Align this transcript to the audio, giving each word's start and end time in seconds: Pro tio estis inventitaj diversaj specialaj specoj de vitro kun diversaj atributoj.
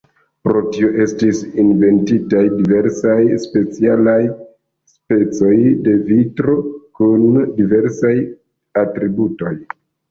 Pro 0.45 0.61
tio 0.75 0.87
estis 1.03 1.41
inventitaj 1.63 2.41
diversaj 2.55 3.19
specialaj 3.45 4.17
specoj 4.95 5.55
de 5.89 5.97
vitro 6.11 6.59
kun 7.03 7.41
diversaj 7.63 8.17
atributoj. 8.87 9.59